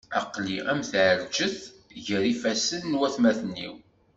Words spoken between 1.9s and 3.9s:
gar yifassen n watmaten-iw.